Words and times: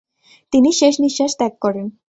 তিনি 0.53 0.69
শেষনিঃশ্বাস 0.79 1.31
ত্যাগ 1.39 1.53
করেন। 1.61 1.85